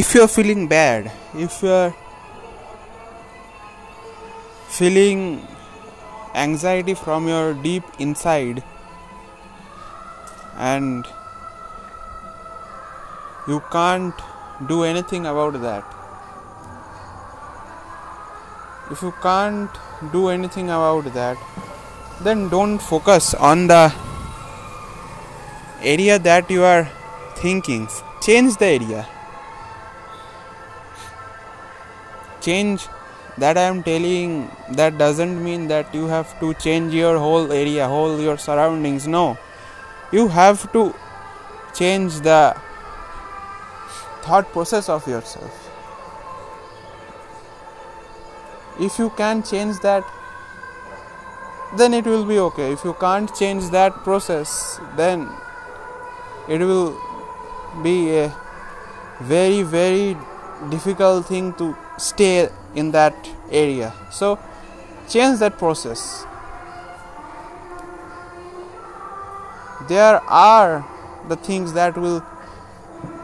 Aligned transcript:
if 0.00 0.14
you're 0.14 0.28
feeling 0.36 0.66
bad 0.66 1.10
if 1.34 1.62
you're 1.62 1.94
feeling 4.76 5.20
anxiety 6.34 6.94
from 6.94 7.28
your 7.28 7.54
deep 7.66 7.84
inside 7.98 8.62
and 10.56 11.06
you 13.46 13.62
can't 13.70 14.24
do 14.72 14.82
anything 14.82 15.26
about 15.26 15.60
that 15.60 15.84
if 18.90 19.00
you 19.02 19.12
can't 19.22 19.78
do 20.12 20.28
anything 20.28 20.66
about 20.70 21.12
that 21.14 21.36
then 22.22 22.48
don't 22.48 22.78
focus 22.78 23.32
on 23.34 23.66
the 23.68 23.92
area 25.82 26.18
that 26.18 26.50
you 26.50 26.62
are 26.64 26.88
thinking 27.36 27.88
change 28.20 28.56
the 28.56 28.66
area 28.66 29.06
change. 32.44 32.88
That 33.42 33.58
i 33.58 33.62
am 33.68 33.78
telling 33.86 34.34
that 34.80 34.96
doesn't 34.96 35.38
mean 35.44 35.62
that 35.70 35.94
you 35.98 36.06
have 36.10 36.34
to 36.40 36.48
change 36.64 36.92
your 36.96 37.14
whole 37.18 37.52
area 37.60 37.88
whole 37.92 38.20
your 38.20 38.36
surroundings. 38.38 39.08
No. 39.08 39.36
You 40.12 40.28
have 40.28 40.60
to 40.74 40.82
change 41.78 42.20
the 42.26 42.54
thought 44.26 44.52
process 44.52 44.88
of 44.88 45.08
yourself. 45.08 45.64
If 48.78 49.00
you 49.00 49.10
can 49.22 49.42
change 49.42 49.80
that 49.80 50.04
then 51.76 51.92
it 51.92 52.06
will 52.06 52.24
be 52.24 52.38
okay. 52.38 52.70
If 52.72 52.84
you 52.84 52.94
can't 53.00 53.34
change 53.34 53.68
that 53.70 53.98
process 54.04 54.78
then 54.96 55.28
it 56.48 56.60
will 56.60 56.96
be 57.82 58.16
a 58.16 58.34
very 59.20 59.62
very 59.62 60.16
difficult 60.70 61.26
thing 61.26 61.52
to 61.54 61.76
stay 61.98 62.48
in 62.74 62.90
that 62.92 63.14
area. 63.50 63.92
So 64.10 64.38
change 65.08 65.38
that 65.40 65.58
process. 65.58 66.24
There 69.88 70.20
are 70.22 70.84
the 71.28 71.36
things 71.36 71.72
that 71.74 71.96
will 71.96 72.24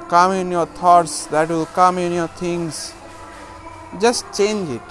come 0.08 0.32
in 0.32 0.50
your 0.50 0.66
thoughts 0.66 1.26
that 1.26 1.48
will 1.48 1.66
come 1.66 1.98
in 1.98 2.12
your 2.12 2.28
things. 2.28 2.92
Just 4.00 4.24
change 4.36 4.68
it. 4.70 4.82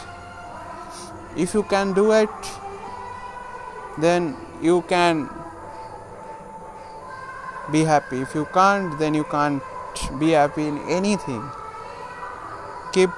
If 1.38 1.54
you 1.54 1.64
can 1.64 1.94
do 1.94 2.12
it 2.12 2.30
then 3.98 4.36
you 4.62 4.82
can 4.88 5.30
be 7.72 7.84
happy. 7.84 8.22
If 8.22 8.36
you 8.36 8.46
can't 8.54 8.98
then 9.00 9.14
you 9.14 9.24
can't 9.26 9.62
be 10.20 10.32
happy 10.32 10.68
in 10.68 10.78
anything. 10.90 11.44
Keep 12.94 13.12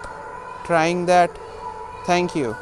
trying 0.66 1.06
that. 1.06 1.32
Thank 2.06 2.36
you 2.36 2.56